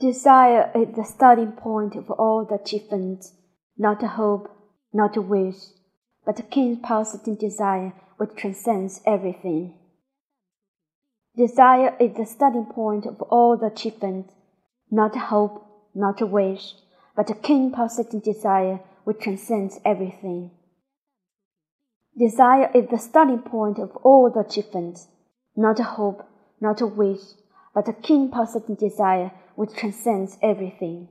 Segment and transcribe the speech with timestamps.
[0.00, 3.34] Desire is the starting point of all the achievements,
[3.76, 4.48] not a hope,
[4.94, 5.56] not a wish,
[6.24, 9.74] but a keen pulsating desire which transcends everything.
[11.36, 14.32] Desire is the starting point of all the achievements,
[14.90, 16.76] not a hope, not a wish,
[17.14, 20.50] but a keen pulsating desire which transcends everything.
[22.18, 25.08] Desire is the starting point of all the achievements,
[25.54, 26.26] not a hope,
[26.58, 27.20] not a wish,
[27.80, 31.08] but a keen pulsating desire which transcends everything.